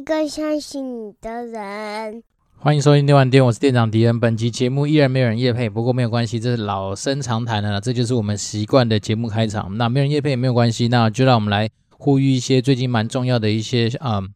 [0.00, 2.22] 一个相信你的人。
[2.56, 4.18] 欢迎收听电玩店，我是店长迪恩。
[4.18, 9.76] 本集节目依然没有人夜配，不过没有关系，这是老生常谈了，这就是我们习惯的节目开场。
[9.76, 14.32] 那没有人夜配也没有关系，那就让我们来呼吁一些最近蛮重要的一些，嗯，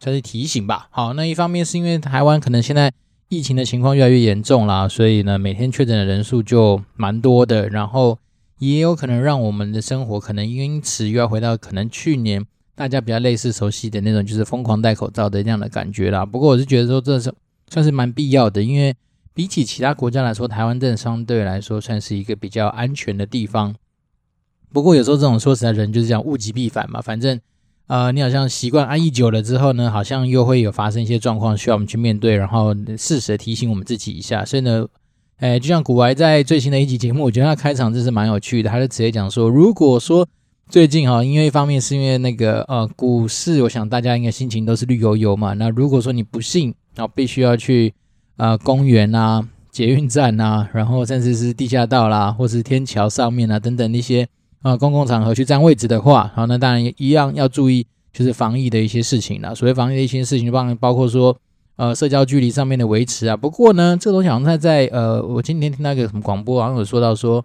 [0.00, 0.88] 算是提醒吧。
[0.90, 2.92] 好，那一方面是因为台湾可能现在
[3.28, 8.18] 疫情的情况越来越严重啦，所以呢，每天确诊的人数就蛮多的，然后
[8.58, 12.44] 也有可能让我们的生活可能因此又要回到可能去年
[12.74, 16.26] 大家比较类似熟悉的那种，就是疯狂戴口罩的那样的感觉啦。
[16.26, 17.32] 不过我是觉得说这是。
[17.70, 18.94] 算是蛮必要的，因为
[19.32, 23.74] 比起其他国家来说，台湾真的相对来说算是一个比较安全的地方。
[24.70, 27.00] 不过有时候这种说实在，人就是这样物极必反嘛。
[27.00, 27.40] 反正
[27.86, 34.44] 呃，你好像习惯安逸久了之后呢，好像又会有发生一些状况需要我们去面对，然后适时的提醒我们自己一下。
[34.44, 34.86] 所以呢，
[35.38, 40.28] 哎，就像股癌在最新的一集节目，我觉得他开场真是蛮有趣的，他就直接讲说，如果说
[40.68, 45.52] 最近哈，因为一方面是因为那个呃股市，我想大家应该心情都是绿油油嘛。
[45.54, 47.92] 那如果说你不信，然后必须要去
[48.38, 54.26] 呃公园啊、捷运站啊，然后甚至是地下道啦，或是天桥上面啊等等那些
[54.62, 59.54] 呃公共场合去占位置的话，然后那当然一样要注意就是防疫的一些事情啦。
[59.54, 61.36] 所谓防疫的一些事情，包包括说
[61.76, 63.36] 呃社交距离上面的维持啊。
[63.36, 67.44] 不过呢，这个东西好像在呃我今天听到一个什么广播，好像有说到说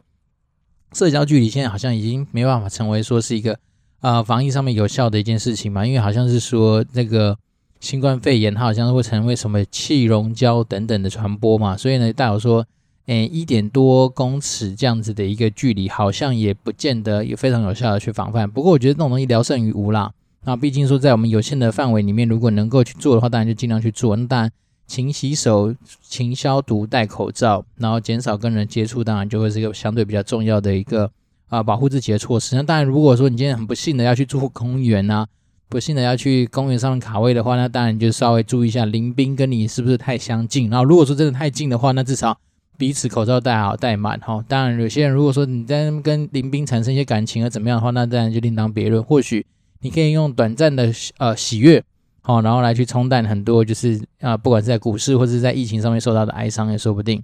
[0.93, 3.57] 社交距离现在好像已经没办法成为说是一个
[4.01, 7.37] 呃防疫上面有效的一件事情嘛，因为好像是说那个。
[7.81, 12.65] 新冠肺炎它好像是会成为什么气溶胶等等的传播嘛，所以呢，大表说，
[13.05, 18.51] 诶，一点多公尺这样子的一个距离，好像也不见得有非常有效的去防范。
[18.51, 20.11] 不过我觉得这种东西聊胜于无啦。
[20.43, 24.13] 那毕竟说在我们有限的范围里面，如果能够去做的话，当然就尽量去做。
[24.17, 24.51] 那当然，
[24.89, 31.09] 勤洗手、勤消毒、戴口罩，然后减少跟人接触，当然就会是一个相对比较重要的一个
[31.47, 32.55] 啊保护自己的措施。
[32.55, 35.27] 那当然，如果说你今天很不幸的要去住公园啊。
[35.71, 40.67] 不幸的要去公园上面卡位的话，那当然就稍微注意一下邻兵跟你是不是太相近。
[40.67, 42.35] 然后如果说真的太近的话，那至少
[42.75, 44.43] 彼此口罩戴好戴满哈。
[44.47, 49.03] 当然有些人如果说你在跟邻兵产生一些感情啊怎么样的话，那当然就另当别论。
[49.03, 49.45] 或许
[49.81, 51.83] 你可以用短暂的呃喜悦，
[52.21, 57.23] 好，然后来去冲淡很多就是啊、不管是在股市或者是在疫情上面受到的哀伤也说不定。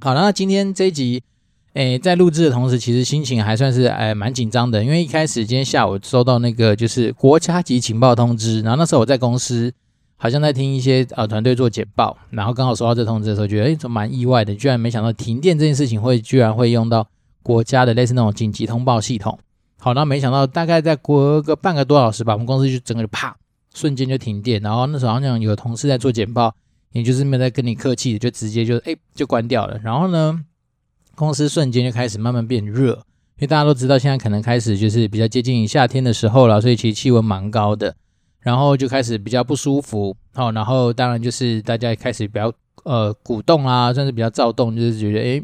[0.00, 1.22] 好，那今天这一集。
[1.74, 9.70] 诶，在录制的同时，其实心情还算是诶蛮紧张的，因为一开始今天下午收到那个就是国家级情报通知，然后那时候我在公司，
[10.16, 17.06] 好像在听一些呃团队做简报，然后刚好收到这通知的时候，觉得诶，蛮意外的，居然没想到停电这件事情会居然会用到
[17.42, 19.38] 国家的类似那种紧急通报系统。
[19.78, 23.36] 好，那没想到大概在过个半个多小时吧，我们公司就整个就啪，
[23.76, 26.52] 瞬间就停电，然后那时候好像有同事在做简报，
[26.92, 30.42] 也就是没有在跟你客气，就直接就诶就关掉了，然后呢？
[31.14, 32.92] 公司瞬间就开始慢慢变热，
[33.36, 37.94] 因为大家都知道现在可能开始就是比较接近夏天的时候了，所以其实气温蛮高的，
[38.40, 40.14] 然后就开始比较不舒服。
[40.34, 42.52] 好，然后当然就是大家开始比较
[42.84, 45.36] 呃鼓动啊，甚至比较躁动，就是觉得诶，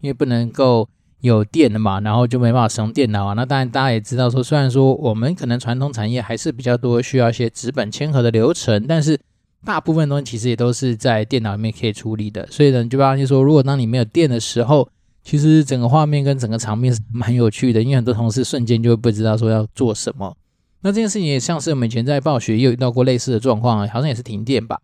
[0.00, 0.88] 因为不能够
[1.20, 3.34] 有电的嘛，然后就没办法使用电脑啊。
[3.34, 9.18] 那当然大家也知道说，虽然说我们可能传统产业还是比较多需要一些纸本签核的流程，但是
[9.64, 12.46] 大部分东西其实也都是在电脑里面可以处理的。
[12.50, 14.88] 所以呢，就发现说，如果当你没有电的时候，
[15.24, 20.36] 其实整个画面跟整个场面是蛮有趣的，因为很多同事瞬间就会不知道说要做什么。
[20.80, 24.80] 那这件事情也像是我们以前在暴雪也有遇到过类似的状况，好像也是停电吧。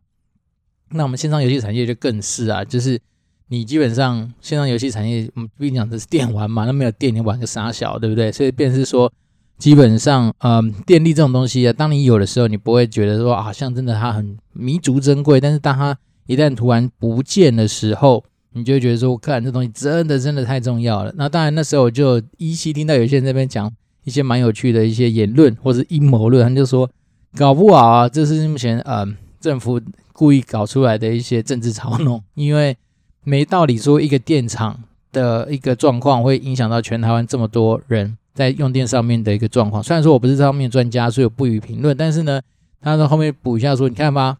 [0.91, 3.01] 那我们线上游戏产业就更是啊，就是
[3.49, 8.33] 你基本上线上游戏产业，我们毕竟讲的是电玩嘛，那没有电你玩个啥小，对不对？
[8.33, 9.13] 所以便是说，
[9.59, 15.97] 基本上，嗯，电力这种东西啊，当你有的时候，你不会觉得说啊，像真的它很弥足珍贵，但是当它
[16.27, 21.13] 一旦突然不见的时候，你就会觉得说，我看这东西真的真的太重要了。
[21.17, 23.71] 那当然，那时候我就依稀听到有些人在那边讲
[24.05, 26.89] 一些蛮有趣的一些言论或者阴谋论，他就说，
[27.37, 29.07] 搞不好啊，这是目前呃
[29.39, 29.81] 政府
[30.13, 32.77] 故意搞出来的一些政治操弄，因为
[33.25, 34.79] 没道理说一个电厂
[35.13, 39.83] 的一个状况会影响到全台湾这么多人在用电上面的一个状况。
[39.83, 42.41] 虽然说我不是这方面专家，所以我不予评论，但是呢，
[42.81, 44.39] 他在后面补一下说，你看吧，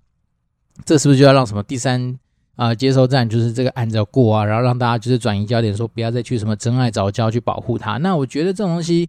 [0.85, 2.19] 这是不是就要让什么第三？
[2.57, 7.97] 啊、接收站就是这个案子要过啊，然后让大家就是转移焦点，说不要再去什么珍爱藻礁去保护它。
[7.97, 9.09] 那我觉得这种东西，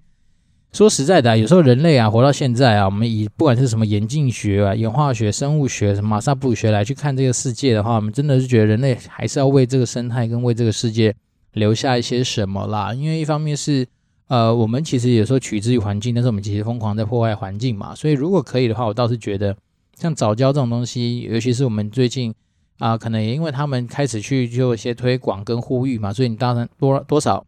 [0.76, 11.16] 说实在的、有时候人类啊活到现在啊，我们以不管是什么演进学啊、演化学、生物学、什么马萨布学来去看这个世界的话，我们真的是觉得人类还是要为这个生态跟为这个世界
[11.54, 12.94] 留下一些什么啦。
[12.94, 13.88] 因为一方面是
[14.28, 17.96] 呃，我们其实有时候取之于环境，但是我们其实疯狂在破坏环境嘛。
[17.96, 19.56] 所以如果可以的话，我倒是觉得
[19.98, 22.36] 像早教这种东西，尤其是我们最近。
[22.80, 27.46] 啊、可能也因为他们开始去做一些推广跟呼吁嘛，所以你当然多多少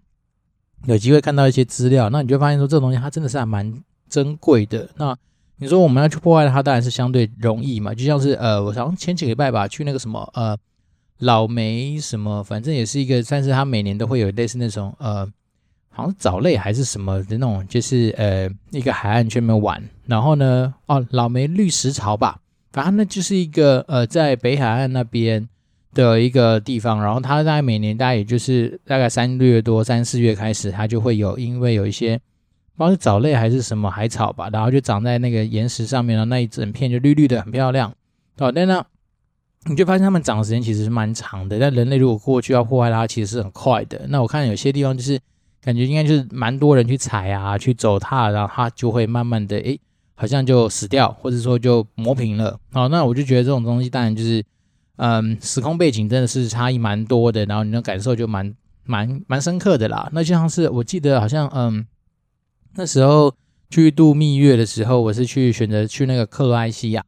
[0.85, 3.73] 有机会看到一些资料，那你就发现说这东西它真的是还蛮
[4.09, 4.89] 珍贵的。
[4.95, 5.17] 那
[5.57, 7.93] 你说我们要去破坏它，当然是相对容易嘛。
[7.93, 10.55] 就像是呃，我好像前几个礼拜吧，去那个什么呃
[11.19, 15.25] 老梅什么，反正也是一个，但是它每年都会有类似那种呃，
[15.89, 19.83] 好像藻类还是什么的那种，就是呃一个海岸去那边玩。
[20.05, 22.39] 然后呢，哦老梅绿石潮吧，
[22.71, 25.49] 反正那就是一个呃在北海岸那边
[25.97, 27.01] 的一个地方。
[27.03, 32.19] 然后它大概每年大概也就是大概三月多三四月开始，它就会有，因为有一些。
[32.77, 37.91] 不知道是藻类还是什么海草吧，然后就长在那个岩石上面了，那一整片就绿绿的，很漂亮。
[38.37, 38.85] 好，那呢，
[39.65, 41.57] 你就发现它们长的时间其实是蛮长的。
[41.57, 44.05] 但人类如果过去要破坏它，其实是很快的。
[44.09, 45.19] 那我看有些地方就是
[45.59, 49.79] 感觉应该就是蛮多人去踩啊，去走它，然后它就会慢慢的，诶，
[50.13, 52.59] 好像就死掉，或者说就磨平了。
[52.71, 54.43] 好，那我就觉得这种东西当然就是，
[54.97, 58.53] 嗯，时空背景真的是差异蛮多的，然后你的感受就蛮
[58.83, 60.09] 蛮蛮深刻的啦。
[60.11, 61.87] 那就像是我记得好像，嗯。
[62.79, 63.33] 那时候
[63.71, 67.03] 去度蜜月的时候，我是去选择去那个克罗埃西亚。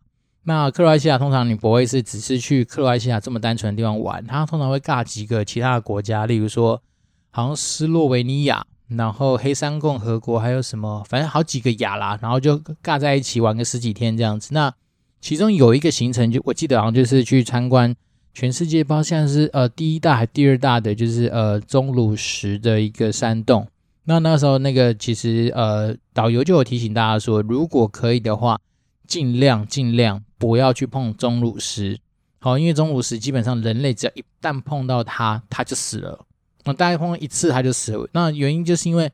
[0.45, 6.81] 那克罗埃西亚通常你不会是只是去克罗埃西亚这么单纯的地方玩，它通常会尬几个其他的国家，例如说
[7.29, 14.49] 好像斯洛维尼亚，然后黑山共和国，还有什么，反正好几个亚啦，然后就尬在一起玩个十几天这样子。
[14.53, 14.73] 那
[15.21, 17.95] 其中有一个行程，就我记得好像就是去参观
[18.33, 23.67] 全世界，不知道现在是呃第一大还第二大的，就是呃钟乳石的一个山洞。
[24.05, 28.59] 那那时候，那个其实呃，导游就有提醒大家说，如果可以的话，
[29.05, 31.99] 尽量尽量不要去碰钟乳石，
[32.39, 36.25] 好，因为钟乳石基本上人类只要一旦碰到它，它就死了。
[36.63, 38.09] 那大概碰一次它就死了。
[38.13, 39.11] 那原因就是因为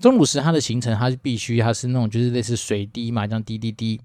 [0.00, 4.00] 钟乳石它的形成，它是必须它是那种就是类似水滴嘛，这样滴滴滴，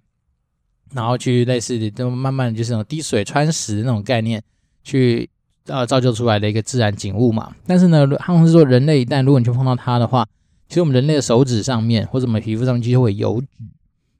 [0.95, 4.42] 然后去类似的，就慢慢就是那种滴水穿石那种概念
[4.83, 5.30] 去。
[5.68, 7.51] 呃，造就出来的一个自然景物嘛。
[7.65, 10.24] 但是呢，他们是说人类一旦如果你去碰到它的话，
[10.68, 13.47] 其实我们人类的手指上面或者我们皮肤上面就会有油脂。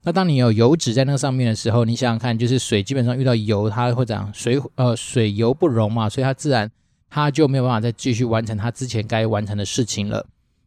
[0.02, 6.68] 那当你有油脂在那个上面的时候，你想想看，就是水基本上遇到油，它会怎样，水呃水油不溶嘛，所以它自然
[7.08, 10.26] 它就没有办法再继续完成它之前该完成的事情了。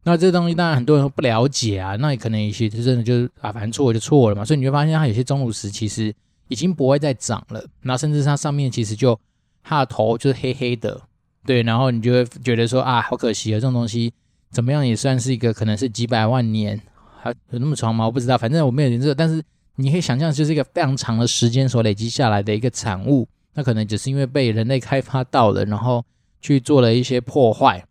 [0.10, 4.44] 那这东西当然很多人不了解啊，那也可能有些就真的就是啊，反正错就错了嘛。
[4.44, 6.14] 所以你会发现它有些钟乳石其实
[6.48, 9.20] 已经不会再长了，那甚至它上面其实就。
[9.62, 11.00] 它的头就是黑黑的，
[11.46, 14.12] 对，然后你就会觉得说啊，好可惜啊，这种东西
[14.50, 16.82] 怎么样也算是一个可能是几百万年，
[17.22, 18.06] 还有那么长吗？
[18.06, 19.44] 我不知道，反正我没有研究，但是
[19.76, 26.04] 你可以想象，就是一个非常长的时间所累积下来的一个产物，那可能只是因为被人类开发到了，然后
[26.42, 27.86] 去做了一些破坏。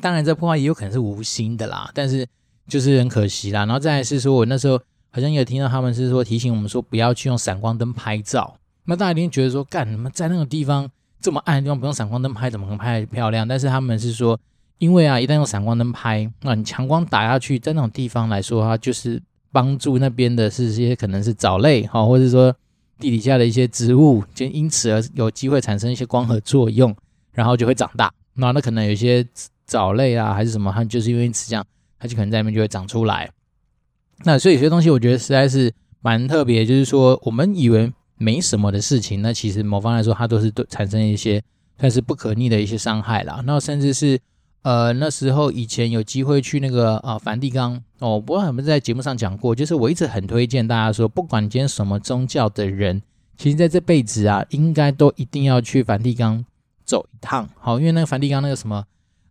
[0.00, 2.26] 当然，这破坏也有可能是无心的啦，但是
[2.68, 3.60] 就是很可惜啦。
[3.60, 8.56] 然后再来是说，我那时候好像有听到他们是说提醒我们说，不要去用闪光灯拍照。
[8.84, 10.88] 那大家一定觉得说，干什么在那种地方
[11.20, 13.46] 这么暗的地方不用闪光灯拍，怎么能拍得漂亮？
[13.46, 14.38] 但是他们是说，
[14.78, 19.20] 因为啊，一旦用闪光灯拍，那你强光打下去，在那种地方来说，它就是
[19.50, 22.54] 帮助那边的是一些可能是藻类哈，或者说
[22.98, 26.94] 地底下的一些植物，就因此而有机会产生一些光合作用，
[27.32, 28.12] 然后就会长大。
[28.34, 29.26] 那那可能有些
[29.66, 31.64] 藻类啊，还是什么，它就是因为此这样，
[31.98, 33.30] 它就可能在那边就会长出来。
[34.24, 37.92] 那所以有些东西我觉得实在是蛮特别，就是说我们以为。
[38.18, 41.42] 没什么的事情，那其实某方来说，它都是对产生一些
[41.78, 43.42] 算是不可逆的一些伤害啦。
[43.44, 44.18] 那甚至是
[44.62, 53.02] 呃那时候以前有机会去那个啊梵蒂冈哦，不知道有没有在节目上讲过，就是我一直很推荐大家说，不管今天什么宗教的人，
[53.36, 56.42] 其实在这辈子啊，应该都一定要去梵蒂冈
[56.86, 57.46] 走一趟。
[57.58, 58.82] 好，因为那个梵蒂冈那个什么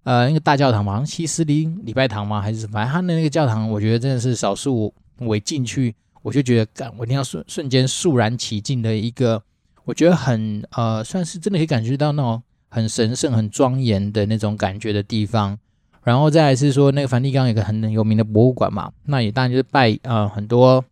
[0.05, 5.93] 呃那个大教堂嘛，好像西斯林礼拜堂嘛，还是什么，反正他的那个教堂，我觉得真的是少数我一进去。
[6.21, 9.43] 我就觉得，干，我一定要瞬瞬间肃然起敬的一个，
[9.83, 15.55] 我觉得很呃，算是真的可以感觉到那种很神圣、很庄严的那种感觉的地方。
[16.03, 20.83] 然后再来是说，那个梵蒂冈有个很有名的博物馆嘛，那也当然就是拜呃很多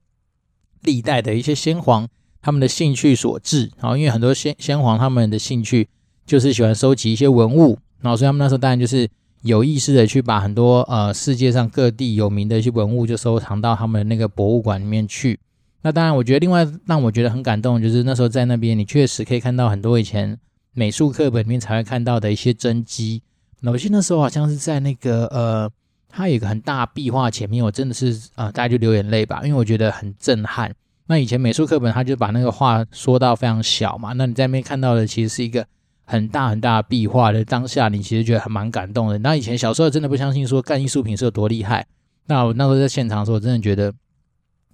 [0.81, 2.07] 历代的一些先皇
[2.39, 3.71] 他们的兴趣所致。
[3.81, 5.89] 然后因为很多先先皇他们的兴趣
[6.27, 9.09] 就是喜欢收集一些文物，然后所以他们那时候当然就是。
[9.43, 15.37] 有意识的去把很多呃世界上各地有名的一些文物就收藏到他们那个博物馆里面去。
[15.81, 20.39] 那当然，我觉得另外让我觉得很感动，就是那时候在那边，你确实可以看到很多以前
[20.71, 23.21] 美术课本里面才会看到的一些真迹。
[23.59, 25.69] 那我记得那时候好像是在那个呃，
[26.07, 30.73] 它有一个很大壁画前面，我真的是、呃，大家就流眼泪吧，因为我觉得很震撼。
[31.07, 35.67] 那以前美术课本它就把那个画缩到非常小嘛，那你在那边看到的其实是一个。
[36.05, 39.17] 很大很大的壁画的当下，你其实觉得还蛮感动的。
[39.19, 41.85] 那以前小时候真的不相信说干艺术品是有多厉害。
[42.25, 43.93] 那我那时候在现场的时候，我真的觉得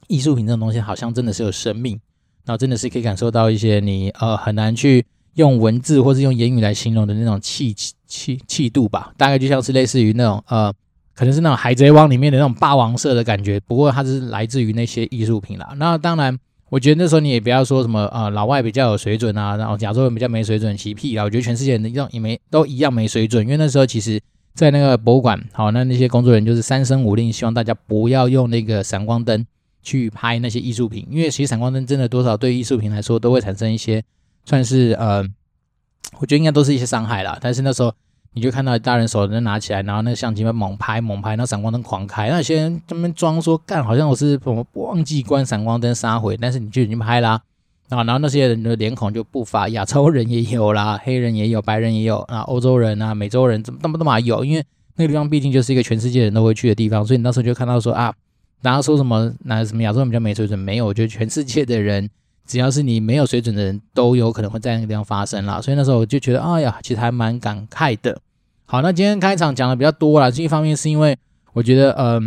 [0.08, 2.00] 艺术品这种东西好像真的是有生命，
[2.46, 5.06] 然后真的是可以感受到一些你呃很难去
[5.36, 9.14] 用文字或是用言语来形容的那种气气气气度吧。
[9.18, 10.74] 大概就像是类似于那种呃
[11.16, 13.60] 可能是那种海贼王里面的那种霸王色的感觉。
[13.62, 15.74] 不过它是来自于那些艺术品啦。
[15.78, 16.38] 那当然，
[16.70, 21.24] 我觉得那时候你也不要说什么呃老外比较有水准啊，然后亚洲人比较没水准，奇屁啦。
[21.24, 24.20] 我觉得全世界人一样也没都一样没水准，因为那时候其实。
[24.56, 29.46] 在那个博物馆，好，那那些工作人员就是三声五令，希望大家不要用那个闪光灯
[29.82, 34.04] 去拍那些艺术品，因为其实闪光灯真的多少对艺术品来说都会产生一些，
[34.44, 35.24] 算是呃，
[36.20, 37.38] 我觉得应该都是一些伤害啦。
[37.40, 37.94] 但是那时候
[38.34, 47.42] 你就看到大人手能拿起来，然后那个相机会猛拍猛拍，然后闪光灯狂开，那些人他们装说干，好像我是我忘记关闪光灯杀回，但是你就已经拍啦。
[47.90, 54.46] 啊，然后那些人的脸孔就不乏亚洲人也有啦，黑人也有，白人也有，啊，欧洲人啊，美洲人怎么那么那么有？
[54.46, 54.64] 因为
[54.96, 58.14] 那个地方毕竟就是一个全世界人都会去的地方，所以你那时候就看到说啊，
[58.62, 60.60] 大家说什么哪什么亚洲人比较没水准？
[60.60, 62.08] 没有，我觉得全世界的人，
[62.50, 65.62] 只要是你没有水准的人，都有可能会在那个地方发生啦。
[65.62, 68.20] 所以那时候我就觉得，哎呀，其实还蛮感慨的。
[68.66, 71.16] 好，那今天开场讲的比较多啦，这一方面是因为
[71.54, 72.24] 我觉得，嗯、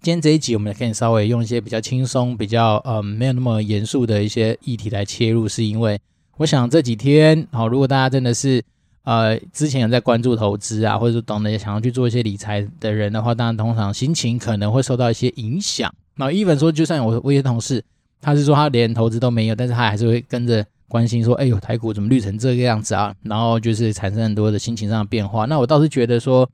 [0.00, 6.00] 今天这一集，我们可以稍微用一些比较轻松、比较嗯没有那么严肃的一些议题来切入，是因为
[6.38, 8.64] 我想这几天，好，如果大家真的是
[9.04, 15.92] 呃之前有在关注投资啊，或者说懂得想要去做一些理财的人的话，当然通常心情可能会受到一些影响。
[16.14, 17.84] 那 even 说，就算我我一些同事，
[18.20, 23.14] 他是说他连投资都没有，但是他还是会跟着关心说，哎呦，台股怎么绿成这个样子啊？
[23.22, 25.46] 然后就是产生很多的心情上的变化。
[25.46, 26.48] 那我倒是觉得说，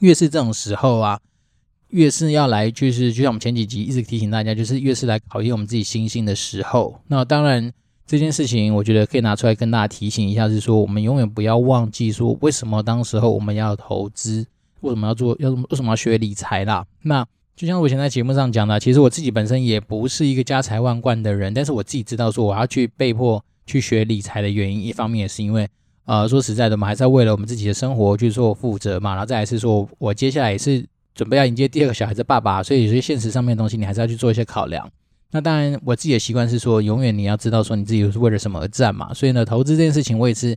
[0.00, 1.20] 越是这种时候啊。
[1.90, 7.00] 越是要来，就是就像我们前几集一直提醒大家，就是越是来考验我们自己心性的时候。
[7.06, 7.72] 那当然
[8.04, 14.44] 这件事情，我觉得可以拿出来跟大家提醒一下，是说我们永远不要忘记说，为什么当时候我们要投资，
[14.80, 16.84] 为什么要做，要为什么要学理财啦？
[17.02, 17.24] 那
[17.56, 25.66] 就像我以前在节目上讲的，其实我自己本身也不是一个家财万贯的人，但是我自己知道说我要去被迫去学理财的原因，一方面也是因为，
[26.04, 29.12] 呃，说实在的，我们还是要为了我们自己的生活去做负责嘛。
[29.12, 30.84] 然后再来是说我接下来也是。
[31.16, 34.86] 准备要迎接第二个小孩的爸爸，所以有些现实上面的东西，你还是要去做一些考量。
[35.30, 39.14] 那当然，我自己的习惯是说，永远你要知道说你自己是为了什么而战嘛。
[39.14, 40.54] 所以呢，投资这件事情，我也是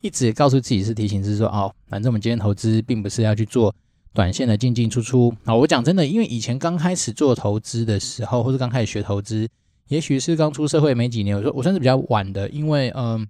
[0.00, 3.74] 一直告诉自己是提醒，是说哦，反正我们今天投资并不是要去做
[4.16, 5.32] 短线的进进出出。
[5.44, 9.48] 好，我讲真的，因为以前刚开始做投资的时候，或者刚开始学投资，
[9.86, 13.24] 也许是刚出社会没几年，我说我算是比较晚的，因为嗯、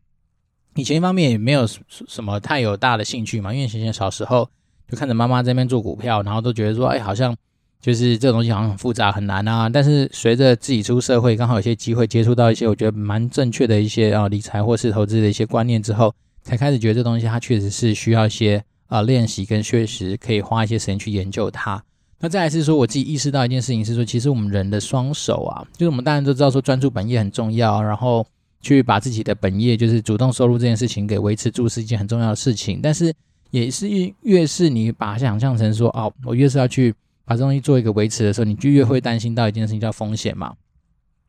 [0.77, 4.49] 以前一方面也没有什么太有大的兴趣嘛，因为以前小时候。
[4.89, 7.37] 就看着妈妈在那边做股票，然后都觉得说，哎，好像
[7.81, 9.69] 就是这东西好像很复杂很难啊。
[9.69, 16.15] 但是随着自己出社会，刚好有些机会接触到一些我觉得蛮正确的一些啊理财或是投资的一些观念之后，
[16.45, 21.83] 才开始觉得这东西它确实是需要一些啊练习跟确实可以花一些时间去研究它。
[22.21, 28.27] 那再来是说，我自己意识到一件事情是说，其实我们人的双手啊，就是我们当然都知道说专注本业很重要，然后
[28.61, 33.15] 去把自己的本业就是主动收入这件事情给维持住是一件很重要的事情，但是。
[33.53, 36.93] 也是越越是你把它想象成说哦，我越是要去
[37.25, 40.53] 把这东西做一个维持的时候，你就越会担心到一件事情叫风险嘛。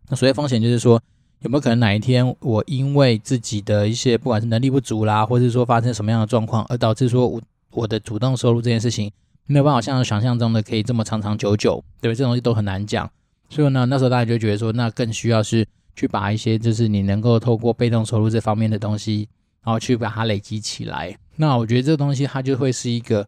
[0.09, 1.01] 那所谓风险就是说，
[1.41, 7.41] 有没有可能哪一天我因为自己的一些不管是能力不足啦，或者是说发生什么样的状况，而导致说我
[7.71, 9.11] 我的主动收入这件事情
[9.45, 12.15] 没有办法像想象中的可以这么长长久久，对不对？
[12.15, 13.09] 这东西都很难讲。
[13.49, 15.65] 所以呢，那时候大家就觉得说，那更需要是
[15.95, 19.27] 去把一些就是你能够透过被动收入这方面的东西。
[19.63, 23.27] 然后去把它累积起来，那我觉得这个东西它就会是一个，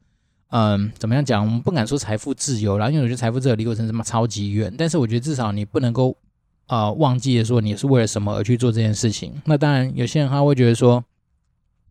[0.51, 1.43] 嗯，怎么样讲？
[1.43, 4.73] 我们不敢说财富自由啦，因为我觉得财富自由离我真的他妈超级远。
[4.77, 6.15] 但是我觉得至少你不能够，
[6.69, 9.33] 呃，忘记了说你是为了什么而去做这件事情。
[9.45, 11.03] 那当然，有些人他会觉得说，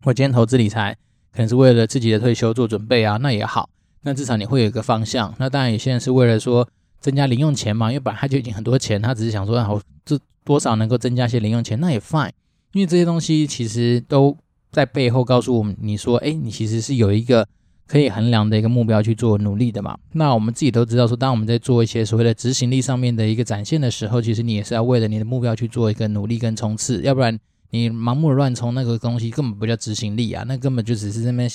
[0.03, 0.95] 我今天投资理财
[1.33, 3.69] 可能是为了自己的退休做准备啊，那也好，
[4.03, 5.35] 那至少你会有一个方向。
[5.37, 6.65] 那当然，有些人是为了说
[7.01, 12.31] 增加零用钱嘛，因为本来他就已经很多钱，他只是想说，好，这多少能够增加些零用钱，那也 fine。
[12.71, 14.37] 因为这些东西其实都
[14.71, 17.45] 在背后告诉我们，你说，哎，你其实是有一个
[17.89, 19.97] 可以衡量的一个目标去做努力的嘛。
[20.13, 27.37] 那我们自己都知道，说当我们在做一些所谓的执行力上面的一个展现的时候，其实你也是要为了你的目标去做一个努力跟冲刺，要不然
[27.71, 31.51] 你盲目的乱冲那个东西根本不叫执行力啊，那根本就只是在那边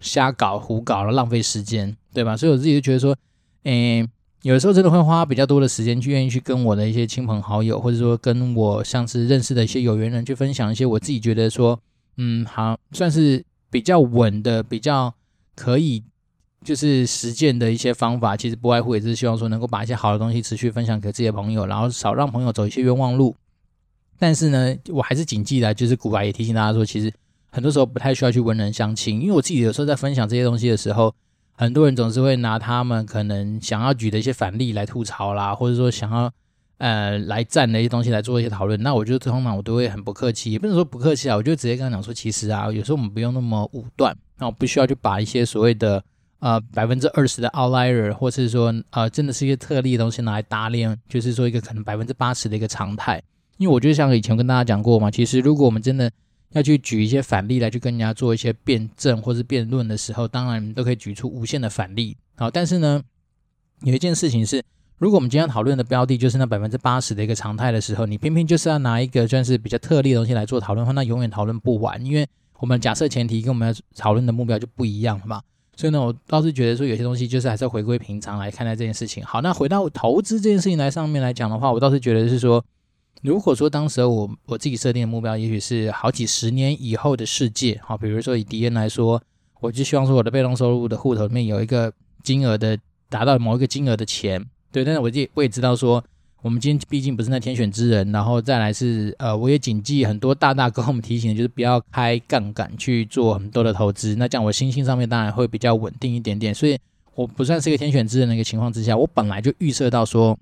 [0.00, 2.36] 瞎搞胡搞了，浪费时间，对吧？
[2.36, 3.16] 所以我自己就觉得说，
[3.64, 4.06] 哎。
[4.42, 11.78] 有的时候真的会花比较多的时间去愿意去跟我的一些亲朋好友，或者说跟我像是认识的一些有缘人去分享一些我自己觉得说，
[12.18, 15.12] 嗯，好算是比较稳的、比较
[15.58, 16.04] 可以
[16.64, 18.36] 就是实践的一些方法。
[18.36, 23.34] 其实不外乎也是希望说能够把一些好的东西持续分享给自己的朋友，然后少让朋友走一些冤枉路。
[24.18, 27.12] 但是呢，我还是谨记的，就是古白也提醒大家说，其实
[27.50, 31.12] 很多时候不太需要去文人相轻，因为我自己有时候在分享这些东西的时候。
[31.60, 36.32] 很多人总是会拿他们可能想要举的一些反例来吐槽啦，或者说想要
[36.76, 38.80] 呃来赞的一些东西来做一些讨论。
[38.80, 46.02] 那我觉得通常我都会很不客气，也不能说不客气啊，我就直接跟他讲说，其实啊，有时候我们不用那么武断，那我不需要去把一些所谓的
[46.38, 53.22] 呃百分之二十的 outlier，或是说呃真的是一些特例的东西拿来搭练，就是说一个可能百分之八十的一个常态。
[53.56, 56.08] 因为我觉得像以前跟大家讲过嘛，其实如果我们真的
[56.52, 62.16] 要去举一些反例来去跟人家做一些辩证或是辩论的时候，当然都可以举出无限的反例。
[62.36, 63.02] 好，但是呢，
[63.82, 64.62] 有一件事情是，
[64.96, 72.24] 如果我们今天讨论的标的就是那百分之八十的一个常态的时候，你偏偏就是要拿一个算是比较特例的东西来做讨论的话，那永远讨论不完，因为
[72.58, 75.42] 我们假设前提跟我们要讨论的目标就不一样了嘛。
[75.76, 79.24] 所以呢，我倒是觉得说有些东西就是还是要回归平常来看待这件事情。
[79.24, 82.64] 好，那回到投资这件事情来上面来讲的话，我倒是觉得是说。
[83.20, 89.20] 如果说当时我我自己设定的目标，也许是好几十年以后的世界，好，比如说以迪恩来说，
[89.58, 94.84] 我就希望说我的被动收入的户头里面有一个金额的达到某一个金额的钱，对。
[94.84, 96.04] 但是我也我也知道说，
[96.42, 104.14] 我们今天毕竟不是那天选之人，然后再来是呃，我也谨记很多大大跟我们提醒，就是不要开杠杆去做很多的投资。
[104.16, 106.78] 那这样我心性上面当然会比较稳定一点点，所以
[107.14, 110.38] 我不算是一个天选之人的一个情况之下，我本来就预设到说。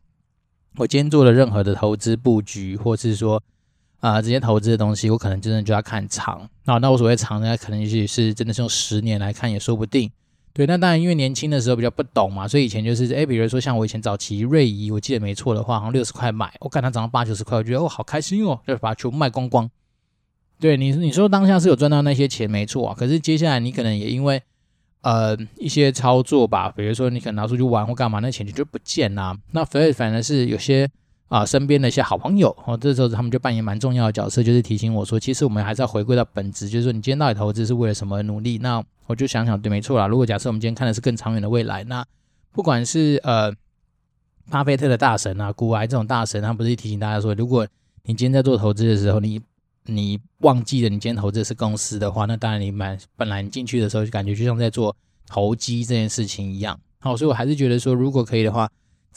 [0.78, 3.42] 我今天做了任何的投资布局，或是说
[4.00, 6.46] 啊、呃、这些投资的东西，我可能真的就要看长。
[6.66, 10.10] 那那我所谓长呢，可能也许是真的是用十年来看也说不定。
[10.56, 19.70] 对，那当然因为年轻的时候比较不懂嘛，所以以前就是哎，比如说像我以前早期瑞仪，我记得没错的话，好像六十块买，我看它涨到八九十块，我觉得哦好开心哦，就把它全部卖光光。
[20.58, 24.42] 对你你说当下是有赚到那些钱没错啊，可是接下来你可能也因为。
[25.02, 30.90] 呃，一些操作吧，比如说你可能拿出去玩或干嘛，那钱就就不见啦、那反而反而是有些
[31.28, 38.58] 啊、身边的一些好朋友，哦，这时候他们就扮演蛮重要的角色，就是提醒我说，其实我们还是要回归到本质，就是说你今天到底投资是为了什么努力？
[38.58, 40.06] 那我就想想，对，没错啦。
[40.06, 42.04] 如果假设我们今天看的是更长远的未来，那
[42.52, 43.52] 不管是呃，
[44.50, 47.66] 巴菲特的大神啊，股癌这种大神，他不是提醒大家说，如果
[48.04, 49.40] 你今天在做投资的时候，你
[49.84, 56.78] 你忘记了你今天投资的是公司的话，那当然你买本来你进去的时候就感觉就像在做投机这件事情一样。
[56.98, 58.68] 好，所以我还是觉得说，如果可以的话，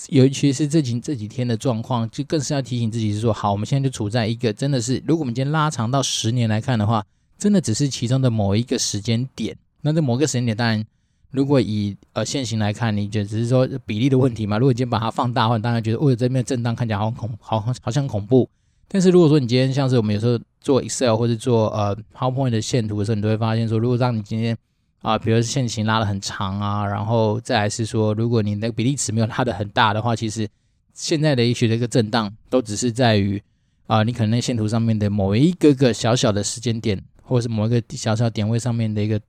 [0.10, 7.04] 尤其是这几这几天的状况，就更是要提醒自己是说，好，我们现在就处在一个真的是，如果我们今天拉长到十年来看的话，
[7.38, 9.58] 真的只是其中的某一个时间点。
[9.82, 10.86] 那在某个时间点，当然
[11.32, 14.58] 如果以呃现行来看，你就只是说比例的问题嘛。
[14.58, 18.50] 如果你今天把它放大的话，当然觉得哦，这边震荡看起来好恐，好好像恐怖。
[18.88, 24.58] 但是如果说你今天像是我们有时候做 Excel 或者做呃 PowerPoint 的线图的时候，你都会发现说，如果让你今天
[25.02, 30.46] 啊、比如线型拉得很长啊，然后再来是说，如果你那个比例尺没有拉得很大的话，其实
[30.94, 33.42] 现在的一些这个震荡都只是在于
[33.88, 39.20] 啊、你可能那线图上面的某一个个小小的时间点，或者是某一个小小点位上面的一个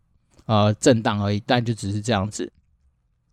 [0.50, 2.50] 呃震荡而已，但就只是这样子。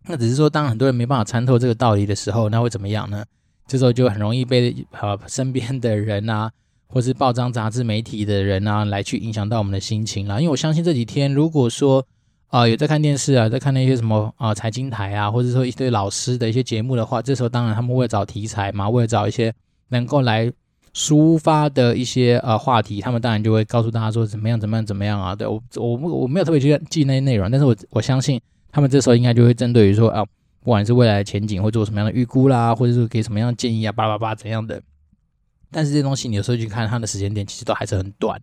[0.06, 3.24] 那只是说，当很多人没办法参透这个道理的时候，那会怎么样呢？
[3.66, 6.50] 这时候就很容易被呃身边的人啊，
[6.86, 10.38] 或是报章杂志媒体的人啊，来去影响到我们的心情啦。
[10.38, 12.06] 因为我相信这几天，如果说
[12.50, 19.52] 啊、有在看电视啊，在看那些什么啊财经台啊，或者说一堆老师的一些节目的话，这时候当然他们会找题材嘛，为了找一些
[19.88, 20.50] 能够来
[20.98, 25.32] 抒发的一些呃话题，他们当然就会告诉大家说怎么样怎么样怎么样啊。
[25.32, 28.40] 对我我我没有特别去记那些内容，但是我我相信
[28.72, 30.24] 他们这时候应该就会针对于说啊。
[30.60, 34.82] 不管是未来的前景会做什么样的预估啦，或者是给什么样的建议啊，叭叭叭怎样的。
[35.70, 38.38] 但是这些东西你有时候去看它的时间点，其实都还是很短。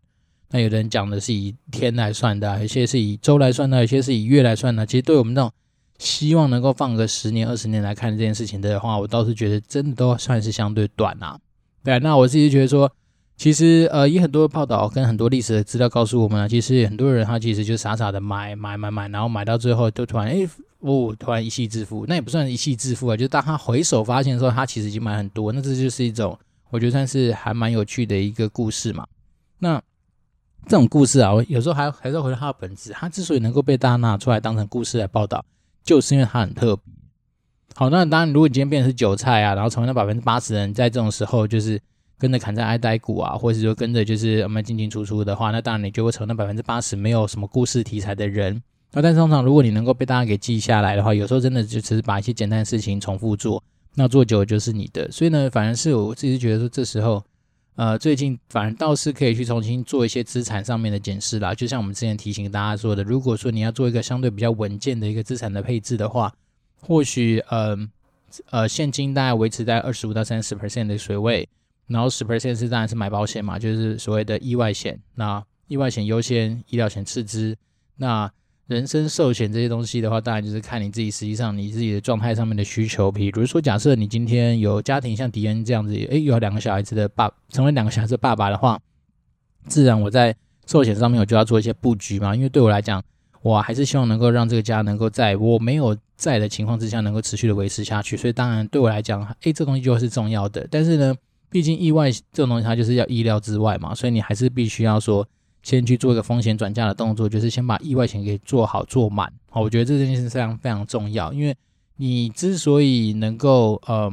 [0.50, 4.86] 那有的人讲的是以天来算的，有些是以周来算的，有些是以月来算的。
[4.88, 5.52] 其实对我们这种
[6.00, 11.38] 希望能够放个十年、二十年来看这件事情的话，我倒是觉得真的都算是相对短啊。
[11.86, 12.92] 对，那我自己觉得说，
[13.38, 20.50] 其实呃，以很多的报道跟很多历史的资料告诉我们啊，其实很多人他其实就傻傻的买买买买，然后买到最后都突然诶。
[20.80, 26.38] 哦，突然一夕致富，那也不算一夕致富啊，就当他回首发现的时候，他其实已经买很多，那这就是一种
[26.70, 29.04] 我觉得算是还蛮有趣的一个故事嘛。
[29.58, 29.82] 那
[30.68, 35.44] 这种故事啊，我有时候还还是要回到它的本质，它之所以能够被大家拿出来当成故事来报道，
[35.84, 36.84] 就是因为它很特别。
[37.78, 41.78] 好，那当然，如果你今天变成是韭菜啊，然后成为那百分之八十的人在这种时候就是
[42.18, 48.64] 跟着砍在挨呆股啊，或者说跟着就是我们进进出出的话，那当然你就会成为那百分之八十没有什么故事题材的人。
[48.94, 53.62] 那但是通常，如果你能够被大家给记下来的话，有时候真的就只是把一些简单的事情重复做，
[53.96, 55.12] 那做久就是你的。
[55.12, 57.22] 所以呢，反而是我自己觉得说，这时候，
[57.76, 61.54] 呃，最近反而倒是可以去重新做一些资产上面的检视啦。
[61.54, 66.32] 就像我们之前提醒大家说的，如果说你要做一个相对比较稳健的一个资产的配置的话，
[66.82, 67.78] 或许呃
[68.50, 71.48] 呃现金大概维持在二十五到三十 percent 的水位，
[71.88, 75.00] 然后十 percent 是当然是买保险嘛，就是所谓的意外险。
[75.16, 77.58] 那意外险优先，医疗险次之。
[77.98, 78.32] 那
[78.68, 83.12] 人身寿险这些东西的话，当然就是看你自己实际上你自己的状态上面的需求。
[83.12, 88.80] 比如说，假设你今天有家庭，像迪恩这样子，诶，有两个小孩子的爸，成为两个小孩子的爸爸的话，
[89.68, 90.36] 自然我在
[90.66, 92.36] 寿险上面我就要做一些布局嘛。
[92.36, 93.04] 因为对我来讲，
[93.46, 98.18] 我还是希望能够让这个家能够在我没有在的情况之下，能够持续的维持下去。
[98.18, 100.68] 所以当然对我来讲，诶，这东西就是重要的。
[100.72, 101.14] 但是呢，
[101.52, 105.28] 毕竟意外这种东西它就是要意料之外嘛，所以你还是必须要说
[105.62, 109.32] 先去做一个风险转嫁的动作，就是先把意外险给做好做满。
[109.52, 111.56] 好，我觉得这件事是非常非常重要，因为
[111.98, 114.12] 你之所以能够呃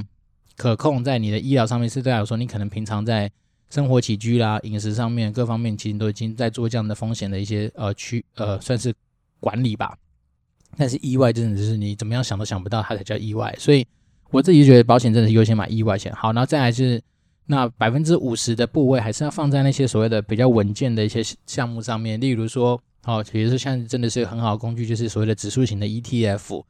[0.59, 3.31] 可控在你的医疗上面，是代表说你可能平常在
[3.71, 8.93] 生活起居啦、饮食上面各方面，其实都已经在做这样的风险的一些呃区呃算是。
[9.43, 9.99] 管理吧，
[10.79, 13.53] 但是意外真的就是你怎么样想都想不到，它才叫意外。
[13.59, 13.85] 所以
[14.31, 16.13] 我自己觉得保险真的是优先买意外险。
[16.15, 17.03] 好，然后再来是
[17.47, 26.63] 那百分之五十的部位还是要放在那些所谓的比较稳健的一些项目上面，例如说，哦，比如说像真的是很好的工具，就是所谓的指数型的 ETF。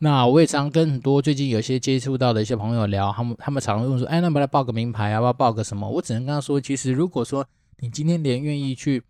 [0.00, 5.88] 那我也常跟很多最近有些接触到的一些朋友聊，他们他们常问说，哎，那不来报个名牌啊，要不要报个什么？
[5.88, 7.46] 我只能跟他说，其实如果说
[7.78, 9.02] 你今天连愿意去。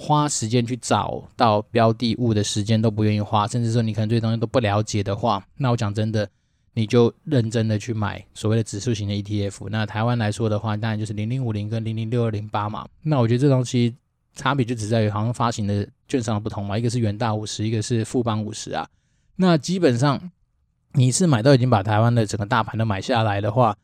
[0.00, 6.28] 花时间去找到标的物的时间都不愿意花，甚至说你可能对东西都不了解的话，那我讲真的，
[6.74, 9.68] 你就认真的去买所谓的指数型的 ETF。
[9.70, 12.86] 那台湾来说的话，当然就是零零五零跟零零六二零八嘛。
[13.02, 13.96] 那我觉得这东西
[14.36, 18.88] 差别就只在于好像发行的券商的不同嘛，一个是元大五十，一个是富邦五十啊。
[19.34, 20.30] 那基本上
[20.92, 23.76] 你是买到已经把台湾的整个大盘都买下来的话，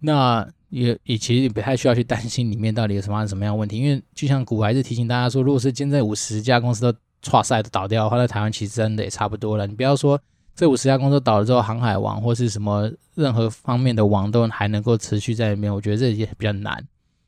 [0.00, 0.46] 那。
[0.72, 9.66] 也也其实也不太需要去担心里面到底有什么样什么样问题，因为就像股还是提醒大家说，如果是现在五十家公司都剉赛都倒掉的话，那台湾其实真的也差不多了。
[9.66, 10.18] 你不要说
[10.56, 16.82] 这五十家公司倒了之后，航海王或是什么任何方面的王都还能够持续在里面，我觉得这也比较难。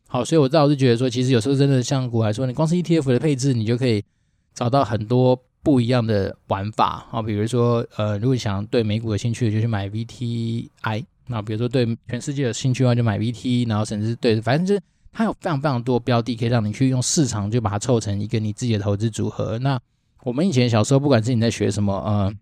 [0.08, 4.02] 好，所以我倒是觉得说，其实有时候真的像股来说，你光是 ETF 的配置，你就可以
[4.54, 7.20] 找到很多不一样的玩法啊。
[7.20, 11.04] 比如说，呃，如果想对美股有兴趣，就去买 VTI。
[11.26, 14.80] 那比如说对全世界有兴趣的话，就买 VT，然后甚至对，反正就是
[15.12, 19.58] 它有非常非常多标的，可以让你去用市场就把它凑成一个你自己的投资组合。
[19.60, 19.80] 那
[20.22, 22.32] 我们以前小时候，不管是你在学什么呃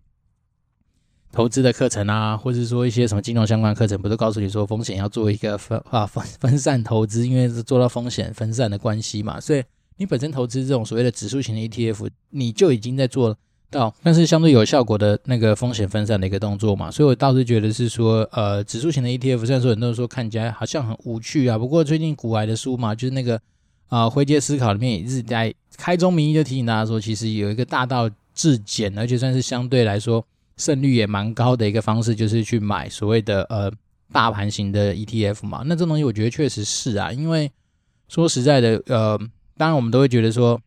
[1.30, 9.40] 投资的课程啊，或者是说一些什么金融相关课程，不都告诉你说风险要做一个分啊分分散投资，因为是做到风险分散的关系嘛。
[9.40, 9.62] 所以
[9.96, 13.36] 你本身投资这种所谓的指数型的 ETF，你就已经在做。
[13.72, 23.40] 到，但是相对有效果的那个风险分散的一个动作嘛，所以我倒是觉得是说，呃，指数型的 ETF，虽然说很多人说看起来好像很无趣啊，不过最近古癌的书嘛，就是那个
[23.88, 30.22] 啊，灰阶思考里面也是在开宗明义就提醒大家说，其实有一个大道至简，而且算是相对来说
[30.58, 33.72] 胜率也蛮高的一个方式，就是去买所谓的呃
[34.12, 35.62] 大盘型的 ETF 嘛。
[35.64, 37.50] 那这东西我觉得确实是啊，因为
[38.08, 39.18] 说实在的，呃，
[39.56, 40.60] 当然我们都会觉得说。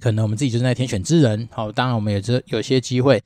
[0.00, 3.22] 可能我们自己就是那天选之人，好，当然我们也有有些机会，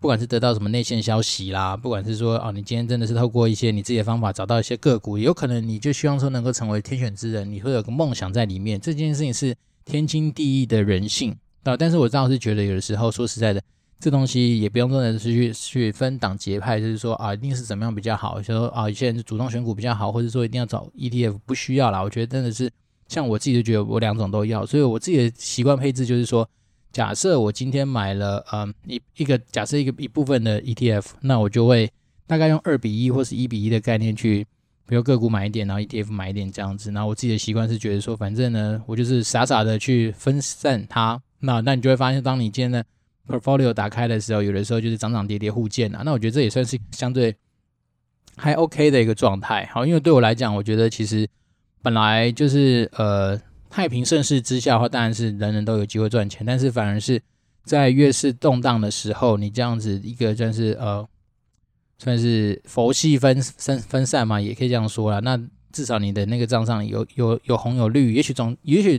[0.00, 11.76] 不管是得到什么内线消息啦，不管是说哦，你今天真的是透过一些你自己的方法找到一些个股，有可能你就希望说能够成为天选之人，你会有个梦想在里面，这件事情是天经地义的人性啊。
[11.76, 13.62] 但是我倒是觉得有的时候说实在的，
[14.00, 22.02] 这东西也不用真的是去去分党结派，就是说啊，一定是怎么样比较好，就说啊，有些人主动选股比较好，或者说一定要找 ETF，不需要啦。
[22.02, 22.70] 我觉得真的是。
[23.06, 26.48] 像我自己就觉得我两种都要，所以我自己的习惯配置就是说，
[26.90, 31.90] 假设我今天买了嗯一一个假设一个一部分的 ETF，那我就会
[32.26, 34.46] 大概用二比一或是一比一的概念去，
[34.88, 36.90] 比如个股买一点，然后 ETF 买一点这样子。
[36.92, 41.20] 然后我自己的习惯是觉得说，反正呢，我就是傻傻的去分散它。
[41.40, 42.84] 那那你就会发现，当你今天的
[43.28, 46.02] portfolio 打开的时候，有的时候就是涨涨跌跌互见啊。
[46.04, 47.34] 那我觉得这也算是相对
[48.36, 49.68] 还 OK 的一个状态。
[49.72, 51.28] 好，因为对我来讲，我觉得其实。
[51.84, 57.20] 本来就是呃太平盛世之下的话，当然是人人都有机会赚钱，但是反而是
[57.64, 61.06] 在越是动荡的时候，你这样子一个算是呃
[61.98, 65.20] 算是佛系分分分散嘛，也可以这样说啦。
[65.20, 65.38] 那
[65.72, 68.98] 至少你的那个账上有有有红有绿，也许总也许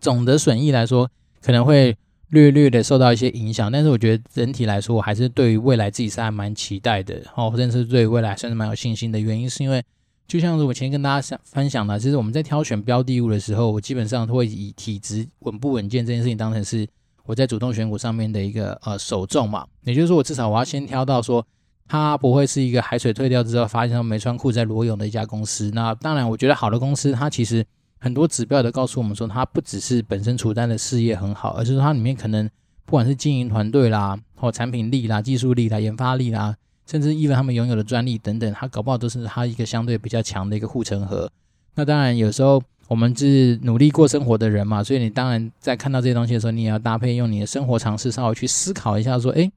[0.00, 1.10] 总的损益来说
[1.42, 1.94] 可能会
[2.30, 9.84] 略略的受到一些影响，但是我觉得整体来说，我还是对于未来自己是还蛮期待的哦，甚至对未来算是蛮有信心的原因，是因为。
[10.26, 16.86] 就像是我前天跟大家想分享的，其实我们在挑选标的物的时候，我基本上都会以体质稳不稳健这件事情当成是
[17.24, 19.64] 我在主动选股上面的一个呃首重嘛。
[19.84, 21.46] 也就是说，我至少我要先挑到说
[21.86, 25.70] 它不会是一个海水退掉之后发现它没穿裤在裸泳的一家公司。
[25.72, 27.64] 那当然，我觉得好的公司它其实
[28.00, 32.50] 很多指标都告诉我们说，它不只是本身处在的事业很好，而是说它里面可能
[32.84, 36.56] 不管是经营团队啦、或产品力啦、技术力啦、研发力啦。
[36.86, 41.30] 甚至因为他们拥有的专利等等，他搞不好都是他一个相对比较强的一个护城河。
[41.74, 49.50] 那当然，有时候我们是努力过生活的人嘛，所以你当然在看到这些东西的时候，你也要搭配用你的生活常识稍微去思考一下，说，诶，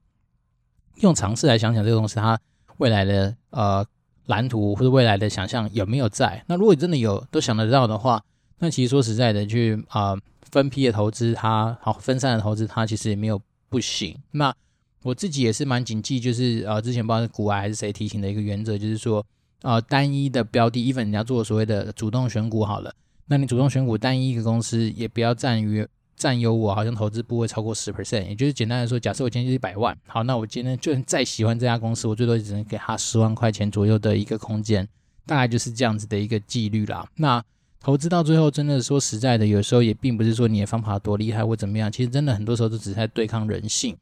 [1.01, 2.37] 用常识来想想这个东西它
[2.77, 3.85] 未来的呃
[4.25, 6.43] 蓝图或者未来的想象有没有在？
[6.47, 8.21] 那如果你真的有都想得到的话，
[8.57, 10.17] 那其实说实在的，去啊、
[10.51, 14.17] 分批的投资它，好分散的投资它，其实也没有不行。
[14.31, 14.53] 那
[15.03, 19.25] 我自己也是蛮谨记，就是呃，之前不知道是股癌还是谁提醒的一个原则，就是说，
[19.61, 22.93] 呃，单一的标的，even 你要做所谓的主动选股好了，
[23.27, 34.85] 那你主动选股单一一个公司也不要占于占有我好像投资部位超过十 percent，也就是简单来说，假设我今天就一百万，好，那我今天就算再喜欢这家公司，我最多只能给他十万块钱左右的一个空间，
[35.25, 37.07] 大概就是这样子的一个纪律啦。
[37.15, 37.41] 那
[37.79, 43.95] 投资到最后，真的说实在的，有时候也并不是说你的方法多厉害或怎么样，其实真的很多时候都只是在对抗人性。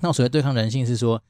[0.00, 1.22] 那所谓对抗人性是说，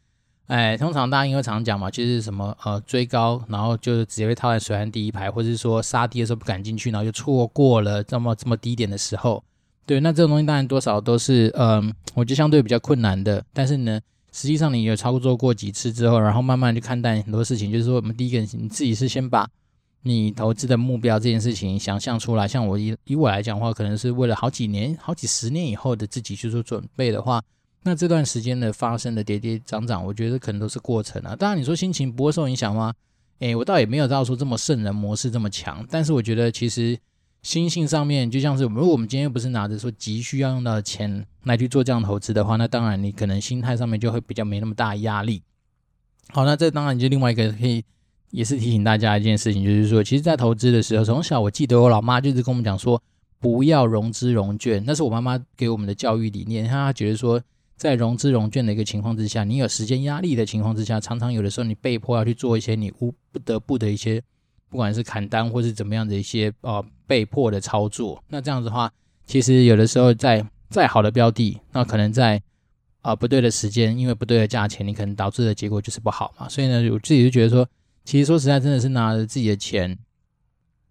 [0.46, 9.42] 哎，通常大家因为常讲嘛，就是什么呃追高，然后就直接被套在水岸第一排，或者是说杀低的时候不敢进去，然后就错过了这么这么低点的时候。
[9.86, 13.44] 对，那这种东西当然多少都是嗯、我觉得相对比较困难的。
[13.52, 14.00] 但是呢，
[14.32, 19.48] 实际上你有操作过几次之后，然后慢慢去看待很多事情，就是说我们第一个你自己是先把
[20.02, 22.46] 你投资的目标这件事情想象出来。
[22.46, 27.42] 像我以以我来讲的话，可能是为了好几年、好几十年以后的自己去做准备的话。
[27.82, 31.34] 那这段时间的发生的跌跌涨涨，我觉得可能都是过程啊。
[31.34, 32.92] 当然，你说心情不会受影响吗？
[33.38, 35.82] 诶，我倒也没有到说这么圣人模式这么强。
[35.88, 36.98] 但是我觉得其实
[37.42, 45.42] 心性上面，就像是如果我们今天不是拿着说急需要用到的钱来去做这样投资的话，那当然你可能心态上面就会比较没那么大压力。
[46.28, 47.82] 好，那这当然就另外一个可以
[48.30, 53.02] 也是提醒大家一件事情，就是说，其实，在投资的时候，从小我记得我老妈就是跟我们讲说，
[53.38, 57.40] 不要融资融券，那是我妈妈给我们的教育理念，她觉得说。
[57.80, 64.22] 在融资融券的一个情况之下，你有时间压力的情况之下，常常有的时候你被迫要去做一些你无不得不的一些，
[64.68, 68.22] 不管是砍单或是怎么样的一些呃被迫的操作。
[68.28, 68.92] 那这样子的话，
[69.24, 72.42] 其实有的时候在再好的标的，那可能在
[73.00, 76.46] 啊、不对的时间，因为不对的价钱，你可能导致的结果就是不好嘛。
[76.50, 77.66] 所以呢，我自己就觉得说，
[78.04, 79.96] 其实说实在，真的是拿着自己的钱，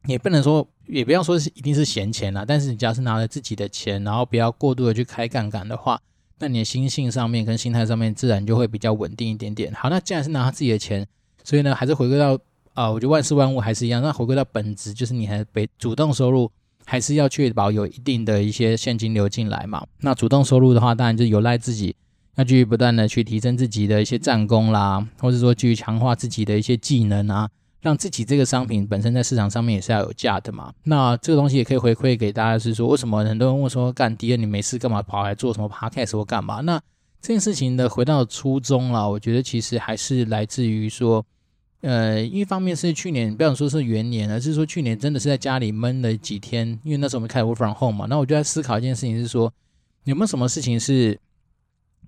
[0.07, 6.01] 也不能说，也不要说是一定是闲钱啦，但是你只要是拿着自己的钱，然后不要过度的去开杠杆的话。
[6.39, 9.71] 那你的心性上面跟心态上面自然就会比较稳定一点点。
[9.73, 11.05] 好，那既然是拿他自己的钱，
[11.43, 12.39] 所以呢，还是回归到
[12.75, 14.01] 啊、我觉得万事万物还是一样。
[14.01, 16.49] 那回归到本质，就是你还被主动收入，
[16.85, 19.85] 还是要确保有一定的一些现金流进来嘛。
[19.99, 21.93] 那主动收入的话，当然就有赖自己
[22.35, 27.49] 要继续不断的去提升自己的一些战功啦，或者说继续强化自己的一些技能啊。
[27.81, 30.73] 让自己这个商品本身在市场上面也是要有价的嘛。
[30.83, 36.59] 那这个东西也可以回馈给大家，是说为什么很多人问说，干迪恩你没事干嘛跑来做什么 podcast 或干嘛？
[36.61, 36.81] 那
[37.21, 41.25] 这件事情的回到初衷啦，我觉得其实还是来自于说，
[41.81, 48.05] 呃，一方面是去年不想说是元年，而是说去年真的是在家里闷了几天，因为那时候我们开始 work from home 嘛。
[48.09, 49.53] 那我就在思考一件事情，是说
[50.03, 51.17] 有没有什么事情是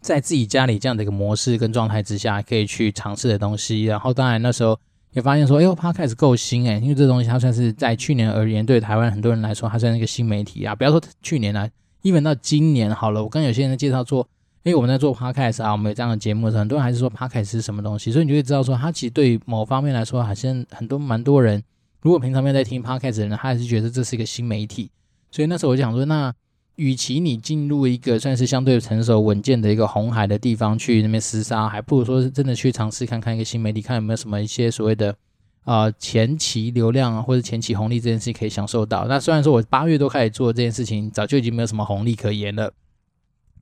[0.01, 3.85] 在自己家里这样的一个模式跟状态之下可以去尝试的东西。
[3.85, 4.77] 然后当然那时候。
[5.13, 10.73] 也发现说，哎呦，Podcast 够新哎，因为这东西它算是在去年而言，对台湾很多人来说，它算是一个新媒体啊。
[10.75, 11.69] 不要说去年了
[12.03, 14.27] ，even 到今年好了，我跟有些人介绍说，
[14.63, 21.61] 哎，我们在做 Podcast 啊，我们有这样的节目的时候，很多人还是说 Podcast 是什么东西，所以你就会知道说，它其实对某方面来说，好像很多蛮多人，
[22.01, 24.89] 如果平常没有在听 Podcast 的人，他还是觉得这是一个新媒体。
[25.29, 26.33] 所以那时候我就想说，那。
[26.75, 35.15] 与其你进入一个算是相对成熟稳健的一个红海的地方去那边厮杀，还不如说是真的去尝试看看一个新媒体，看有没有什么一些所谓的
[35.63, 39.05] 啊、前期流量啊或者前期红利这件事可以享受到。
[39.07, 42.73] 那虽然说我八月都开始做这件事情，早就已经没有什么红利可言了，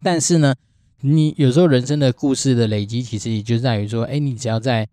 [0.02, 0.56] 但是呢，
[1.02, 4.88] 你有时候人生的故事的累积，其实也就在于说，哎，你只要在。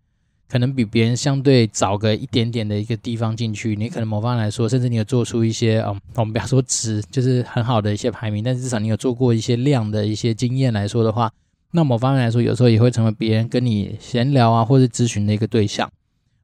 [0.49, 11.29] 可能比别人相对早个一点点的一个地方进去，你可能某方面来说，甚至你有做出一些，嗯，我们不要说值，就是很好的一些排名，但至少你有做过一些量的一些经验来说的话，
[11.71, 15.91] 那某方面来说，有时候也会成为别人跟你闲聊啊，或者咨询的一个对象。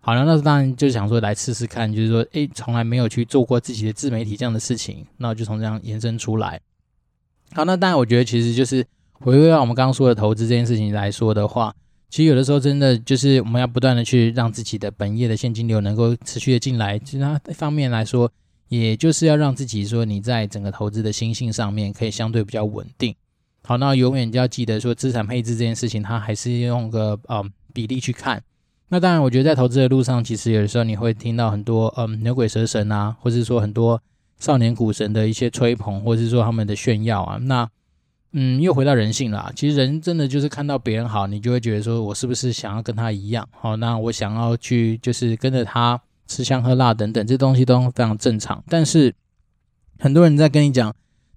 [0.02, 6.60] 好了，那当然就想说来试试看，就是说，诶，从来没有去做过自己的自媒体这样的事情，那我就从这样延伸出来。
[7.54, 11.74] 好，那当然我觉得其实就是回归到我们刚刚说的投资这件事情来说的话。
[12.14, 18.32] 其实有的时候真的就是我们要不断的去让自己的本业的现金流能够持续的进来，其他方面来说，
[18.70, 23.16] 也就是要让自己说你在整个投资的心性上面可以相对比较稳定。
[23.64, 28.44] 好，那永远就要记得说资产配置这件事情，它还是用个嗯比例去看。
[28.90, 34.00] 那当然，我觉得在投资的路上，其实有的时候你会听到很多嗯牛鬼蛇神啊，或者说很多
[34.38, 37.68] 少年股神的一些吹捧，或者是说他们的炫耀啊，那。
[38.36, 39.52] 嗯，又回到人性了。
[39.56, 43.48] 其实人真的就是看到别人好，你就会觉得说，我是不是想要跟他一样？
[43.52, 48.64] 好，那我想要去就是跟着他吃香喝辣等等，这东西都非常正常。
[48.68, 49.14] 但是
[50.00, 50.92] 很多人在跟你讲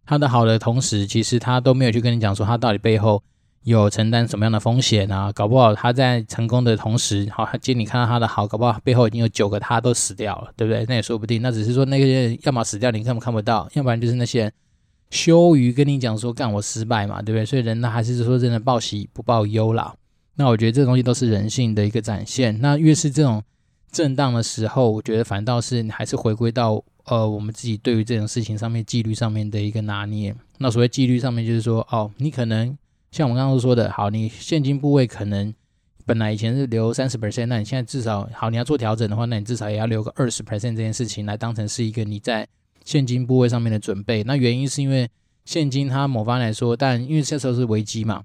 [0.07, 3.23] 他的好的同时，其实他都没有去跟你讲说他到底背后
[3.65, 5.31] 有承担什么样的风险啊？
[5.31, 10.87] 搞不好他在成功的同时，好，今天你看到他的好，搞不好背后已经有九个他都死掉了，对不对？
[10.89, 11.43] 那也说不定。
[11.43, 14.51] 那只是说那些人要么死掉，你根本看不到；要不然就是那些。
[15.11, 17.47] 羞于跟你讲说干我失败嘛，对不对？
[17.47, 19.95] 所以人呢还是说真的报喜不报忧啦。
[20.35, 22.61] 那我觉得这东西都是人性的一个展现。
[22.61, 23.43] 那越是这种
[23.91, 30.35] 震荡的时候，我觉得反倒是你还是回归到呃我们自己对于这种事情上面纪律上面的一个拿捏。
[30.59, 32.77] 那所谓纪律上面就是说，哦，你可能
[33.11, 35.55] 像我们刚刚说的，好，你现金部位可能
[36.05, 42.47] 本来以前是留三十 percent，那你现在至少好，你要做调整的话，那你至少也要留个二十 percent 这件事情来当成是一个你在
[42.87, 44.25] 现金部位上面的准备。
[44.25, 45.11] 那原因是因为
[45.45, 48.23] 现金它某方来说，但因为这时候是危机嘛。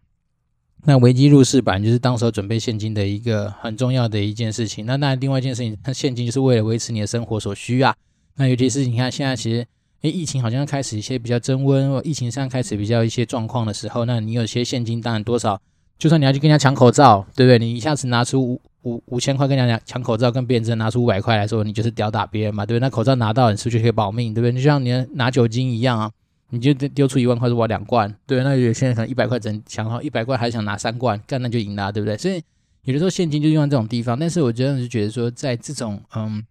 [0.84, 4.86] 那危机入市版就是当时候准备现金的一个很重要的一件事情。
[4.86, 7.95] 那当然，另外一件事情，那现金就是为了维持你的生活所需啊。
[8.36, 9.65] 那尤其是你看现在其实，
[10.02, 15.62] 诶，疫情好像开始一些比较增温，疫情上开始比较一些状况的时候，那你有些现金，当然多少，
[16.00, 17.60] 就算你要去跟人家抢口罩，对不对？
[17.60, 22.82] 你一下子拿出五五千块跟人家抢口罩，跟别人真拿出五百块来说，你就是吊打别人嘛，对不对？
[22.82, 24.54] 那口罩拿到，你是不是就可以保命，对不对？
[24.54, 26.12] 就像你拿酒精一样啊。
[26.54, 32.17] 你就丢出一万块，是我两罐，对，那有些人可能一百块整抢到，一百块还想拿三罐，干那就赢了，对不对？
[32.17, 32.44] 所以
[32.84, 36.46] 有的时候现金就用在这种地方，但是我真的是觉得说，在这种嗯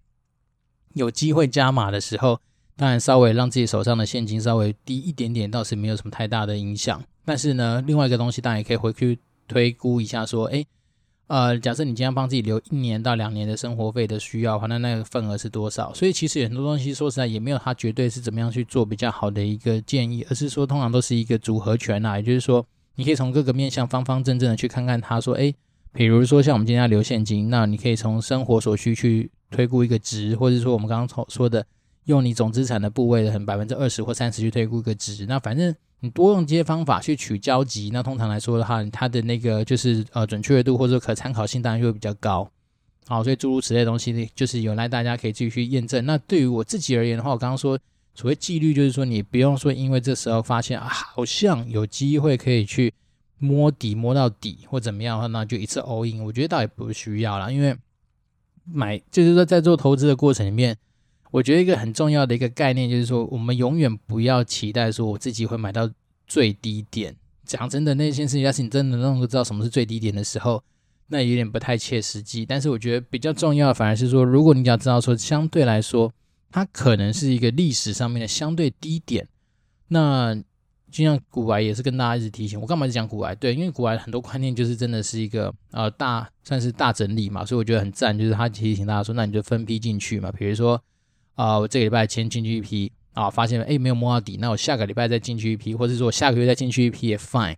[0.94, 2.40] 有机会加码的时候，
[2.76, 7.02] 当然稍微让自己手上的现金稍微低一点点，倒是没有什么太大的影响。
[7.26, 10.64] 但是呢，另外一个东西当然也可以回去推估一下，说，哎。
[11.30, 15.94] 呃，假设你今天帮自己留一年到两年的生活费的需要话，那那个份额是多少？
[15.94, 22.66] 所以其实很多东西说实在也没有它绝对是怎么样去做比较好的一个建议，而是说通常都是一个组合拳啊，也就是说
[22.96, 25.54] 你可以从各个面向方方正正的去看看它，说，诶，
[25.92, 31.64] 比如说像我们今天要留现金，那你可以从生活所需去推估一个值，或者说我们刚刚从说的
[32.06, 35.72] 用你总资产的部位的很百分之二十或三十去推估一个值，那反正。
[36.02, 42.50] 你多用这些方法去取交集，那通常来说的话，它的那个就是呃准确度或者可参考性当然就会比较高。
[43.06, 46.04] 好，所以诸如此类的东西，就是有赖大家可以继续验证。
[46.06, 47.78] 那对于我自己而言的话，我刚刚说
[48.14, 52.94] 所谓纪律，就是说你不用说因为这时候发现啊，好像有机会可以去
[53.38, 56.24] 摸底摸到底或怎么样的话，那就一次 all in。
[56.24, 57.76] 我觉得倒也不需要啦，因为
[58.64, 60.76] 买就是说在做投资的过程里面。
[61.30, 65.88] 我觉得一个很重要的一个概念就是说，我们永远不要期待说我自己会买到
[66.26, 67.14] 最低点。
[67.44, 70.62] 讲真的，那件事情要是你真的能够知道什么是最低点的时候，
[71.08, 72.46] 那有点不太切实际。
[72.46, 76.12] 但是我觉得比较重要反而是说，如果你要知道说相对来说，
[76.50, 79.26] 它可能是一个历史上面的相对低点。
[79.88, 80.34] 那
[80.90, 83.34] 就像股癌也是跟大家一直提醒，我干嘛讲股癌？
[83.34, 90.80] 对，因为股癌很多观念就是真的是一个呃大算是大整理嘛，所以我觉得很赞，就是他提醒大家说，那你就分批进去嘛，比如说。
[91.40, 97.56] 啊、我这个礼拜先进去一批啊，发现哎没有摸到底，那我下个礼拜再进去一批，或者说我下个月再进去一批也 fine。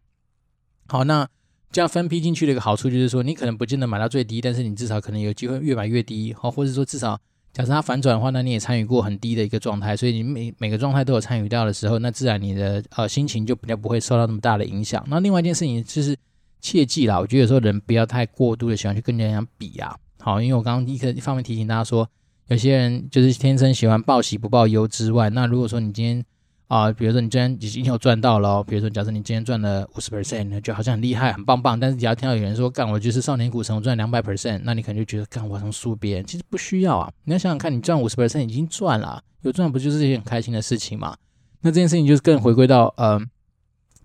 [0.86, 1.28] 好，那
[1.72, 7.18] 这样分批进去的一个好处就是说，你可能不见得买到最低，但是你至少可能有机会越买越低，好，或者说至少
[7.52, 15.04] 假设它反转的话，那你也参与过很低的一个状态，所以你每每个状态都有参与到的时候，那自然你的呃心情就比较不会受到那么大的影响。
[15.08, 16.16] 那另外一件事情就是
[16.60, 19.96] 切记啦，我觉得有时候人不要太过度的喜欢去跟人家比啊。
[20.20, 22.08] 好，因为我刚刚一个一方面提醒大家说。
[22.52, 26.22] 有些人就是天生喜欢报喜不报忧之外，那如果说你今天
[26.68, 31.80] 啊、比如说你今天已经有赚到了，比如说假设你今天赚了五十 percent，就好像很厉害、很棒棒。
[31.80, 36.26] 但是只要听到有人说干，我就是少年股神，我赚两百 percent，那你可能就觉得干，我能输别人。
[36.26, 41.16] 其实不需要啊，你要想想看，你赚五十 percent 已经赚了，有赚不就是一件很开心的事情嘛？
[41.62, 43.18] 那这件事情就是更回归到呃，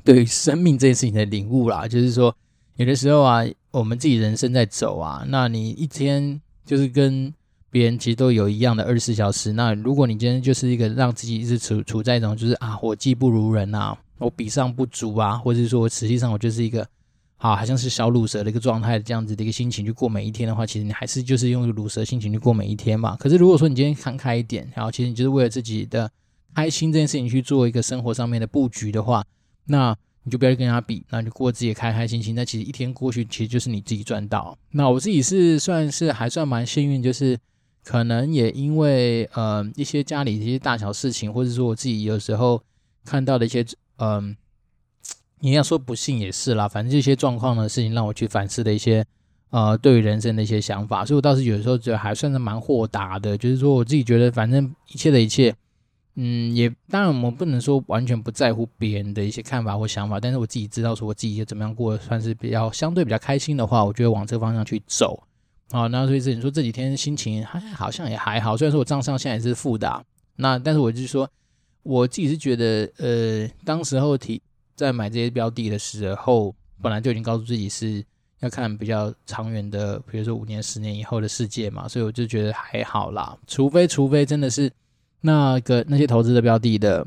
[0.06, 2.34] 对于生命这件事情的领悟啦，就是说
[2.78, 7.34] 有的时候啊，我们自己人生在走啊，那你一天就是跟。
[7.70, 9.52] 别人其实都有一样的二十四小时。
[9.54, 16.88] 那如果你今天就是一个让自己一直处处在一种就是啊，我技不如人啊，我比上不足啊，或者是说我实际上我就是一个
[17.36, 23.16] 好好像是小乳蛇的一个状态，这样子的一个心情去过每一天的话，其实你还是就是用乳蛇心情去过每一天嘛。
[23.18, 26.10] 可是如果说你今天看开一点，然后其实你就是为了自己的
[26.56, 29.24] 开心这件事情去做一个生活上面的布局的话，
[29.66, 32.34] 那你就不要去跟他比，那就过自己开开心心。
[32.34, 34.58] 那其实一天过去，其实就是你自己赚到。
[34.72, 37.38] 那我自己是算是还算蛮幸运，就是。
[37.88, 42.62] 可能也因为呃一些家里一些大小事情，或者说我自己有时候
[43.06, 43.66] 看到的一些
[44.00, 44.36] 嗯、
[45.40, 49.06] 你要说不幸也是啦，反正这些状况的事情让我去反思的一些
[49.52, 55.56] 呃对于人生的一些想法，所以我倒是有时候觉得还算是蛮豁达的，就是说我自己觉得反正一切的一切，
[56.16, 65.24] 嗯，也当然我们不能说完全不在乎别人的一些看法或想法，但是我自己知道说我自己怎么样过算是比较相对比较开心的话，我觉得往这个方向去走。
[65.70, 70.06] 好，那所以你说这几天心情还好像也还好，虽然说我账上现在也是负的，
[70.38, 71.30] 那但是我就是说，
[71.84, 74.42] 我自己是觉得，呃，当时候提
[74.76, 78.02] 在买这些标的的时候，本来就已经告诉自己是
[78.40, 84.72] 要看比较长远的，比如说五年、十年以后的世界嘛，所以我就觉得还好啦，除非除非真的是
[85.20, 87.06] 那个那些投资的标的的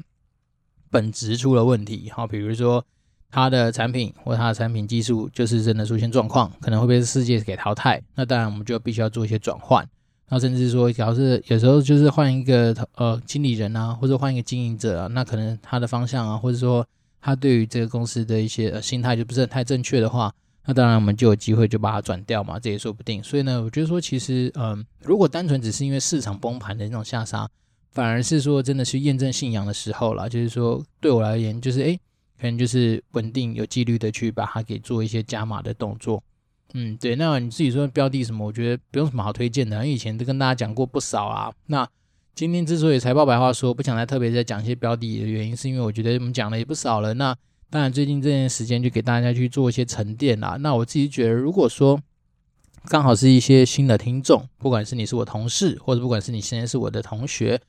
[0.91, 2.85] 本质出了问题，好，比如说
[3.31, 9.89] 它的产品或它的产品技术就是真的出现状况，可能会被世界给淘汰，那当然我们就必须要做一些转换，
[10.29, 16.85] 那甚至说，假如是有时候就是换一个呃经理人啊，或者换一个经营者啊，那可能他的方向啊，或者说
[17.21, 20.33] 他对于这个公司的一些呃心态就不是太正确的话，
[20.67, 23.23] 那当然我们就有机会就把它转掉嘛，这也说不定。
[23.23, 27.49] 所以呢，我觉得说其实嗯、如果单纯只是因为市场崩盘的那种下杀。
[27.93, 30.29] 反而是说，真的是验证信仰的时候了。
[30.29, 31.99] 就是说，对我而言，就是诶，
[32.41, 36.23] 可能就是稳定有纪律的去把它给做一些加码的动作。
[36.73, 37.17] 嗯，对。
[37.17, 38.47] 那你自己说标的什么？
[38.47, 41.53] 我觉得不用什么好推荐的，因为以前都跟大家讲过不少啊。
[41.67, 41.87] 那
[42.35, 47.13] 今天之所以财报白话说不想再特别再讲一些标的的原因，是因为我觉得我们讲的也不少了。
[47.15, 47.37] 那
[47.69, 50.57] 当然，最近这段时间就给大家去做一些沉淀啦。
[50.61, 52.01] 那我自己觉得，如果说
[52.87, 57.61] 刚好是一些新的听众，不管是你是我同事，或者不管是你现在是我的同学。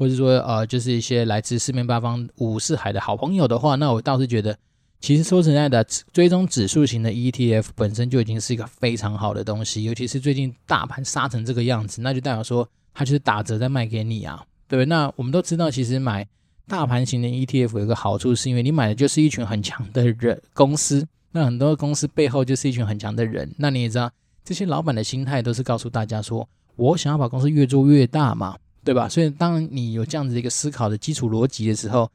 [0.00, 4.56] 或者说，呃，就是一些来自四面八方、五四海的好朋友的话，那我倒是觉得，
[4.98, 14.86] 其实说实在的，追踪指数型的 ETF 本身就已经是一个非常好的东西，尤其是最近大盘杀成这个样子，那就代表说它就是打折在卖给你啊，对不对？
[14.86, 16.26] 那我们都知道，其实买
[16.66, 24.10] 大盘型的 ETF 有个好处，是因为你买的就是一群很强的人公司，那很多公司背后就是一群很强的人，那你也知道，
[24.42, 28.56] 这些老板的心态都是告诉大家说，我想要把公司越做越大嘛。
[28.90, 29.08] 对吧？
[29.08, 32.10] 所以当你有这样子一个思考的基础逻辑的时候，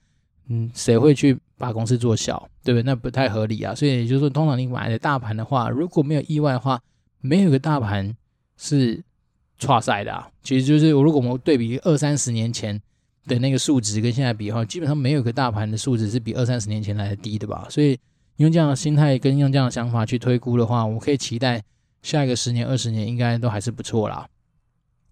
[0.50, 2.50] 嗯，谁会去把公司做小？
[2.66, 2.84] 对不对？
[2.84, 3.74] 那不太合理啊。
[3.74, 6.78] 所以也就是说，通常你买的大盘的话，如果没有意外的话，
[7.22, 8.14] 没有一个大盘
[8.58, 9.02] 是
[9.58, 10.30] 差赛的啊。
[10.44, 12.78] 其实就是，如果我们对比二三十年前
[13.26, 17.68] 的那个数值跟现在比的话，基本上没有一个大盘的数值是比二三十年前来的低的吧？
[17.70, 17.98] 所以
[18.36, 21.64] 用这样的心态跟用这样的想法去推估的话，我可以期待
[22.02, 24.28] 下一个十年、二十年应该都还是不错啦。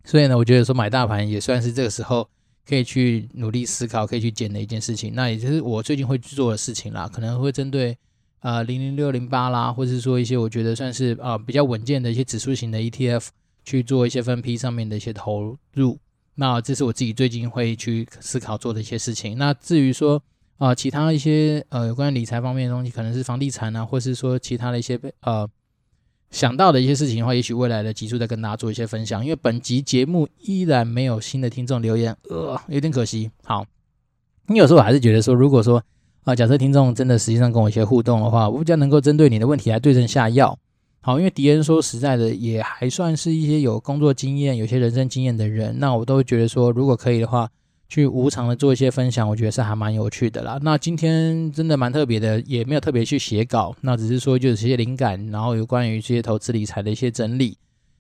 [0.06, 2.30] 所以呢，我觉得说买大盘也算是这个时候
[2.68, 5.14] 可以去努力思考、可以去捡的一件事情。
[5.16, 7.98] 那也就是我最近会去做的事情啦，可能会针对
[8.42, 13.28] 呃零零六零八啦，或者是说一些我觉得算是呃比较稳健的一些指数型的 ETF
[13.64, 15.98] 去做一些分批上面的一些投入。
[16.36, 19.38] 那这是我自己最近会去思考做的一些事情。
[19.38, 20.22] 那至于说
[20.58, 25.50] 啊、其他一些呃有关理财方面的东西，可能是房地产啊，或是说其他的一些呃。
[26.34, 29.24] 想到的一些事情的话，也许未来的集数再跟大家做一些分享。
[29.24, 33.30] 因为本集节目依然没有新的听众留言，呃，有点可惜。
[33.44, 33.64] 好，
[34.48, 35.84] 你有时候我还是觉得说，如果说
[36.24, 40.58] 啊、假设听众真的实际上跟我一些互动的话，我比较能够针对你的问题来对症下药。
[41.02, 47.48] 好，因为迪恩说实在的，也还算是一些有工作经验、有些人生经验的人，那我都觉得说，如果可以的话。
[47.94, 50.58] 去无偿的做一些分享，我觉得是还蛮有趣的啦。
[50.64, 57.56] 那今天真的蛮特别的，也没有特别去写稿，那只是说就是一些灵感，然后有关于这些投资理财的一些整理。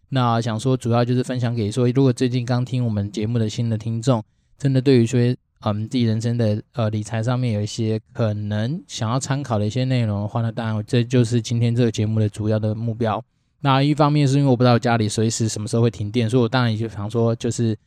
[0.10, 4.24] 那想说主要就是分享给说，如果最近刚听我们节目的新的听众，
[4.58, 5.20] 真的对于说
[5.60, 13.24] 嗯自己人生的呃理财上面有一些可能想要参考的一些内容的话，那当然这就是今天这个节目的主要的目标。
[13.62, 17.78] 那一方面是因为我不知道家里随时什么时候会停电，所以我当然也就想说就是。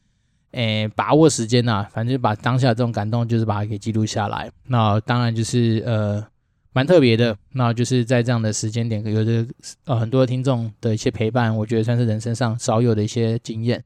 [0.53, 4.51] 诶，把握时间呐、反正就把当下这种感动，就是把它给记录下来。
[4.69, 6.25] 那当然就是呃，
[6.73, 7.37] 蛮特别的。
[7.53, 9.47] 那就是在这样的时间点，有着
[9.85, 13.85] 呃很多听众的一些陪伴，我觉得算是人生上少有的一些经验。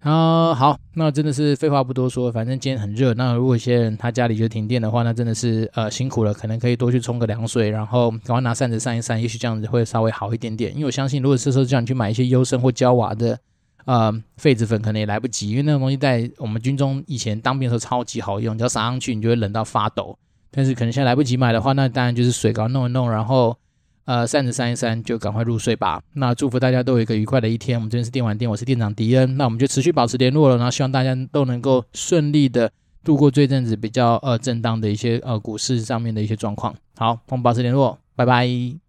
[0.00, 3.14] 啊，好，那真的是废话不多说，反正今天很热。
[3.14, 10.72] 那如果一些人他家里就停电的话，那真的是呃辛苦了，可能可以多去冲个凉水，然后赶快拿扇子扇一扇，也许这样子会稍微好一点点。
[10.72, 13.38] 因为我相信，如果是时候叫你去买一些优生或娇娃的。
[13.86, 20.18] 呃，痱子粉可能也来不及，因为那种东西在我们军中以前当兵的时候超级好用，只要撒上去你就会冷到发抖。
[20.50, 23.56] 但是可能现在来不及买的话，那当然就是水搞弄一弄，然后
[24.06, 26.02] 呃扇子扇一扇就赶快入睡吧。
[26.14, 27.78] 那祝福大家都有一个愉快的一天。
[27.78, 29.36] 我们这边是电玩店，我是店长迪恩。
[29.36, 32.72] 那我们就持续保持联络了，然后希望大家都能够顺利的
[33.04, 36.74] 度过这阵子比较呃震荡的一些呃股市上面的一些状况。
[36.96, 38.85] 好，我们保持联络，拜拜。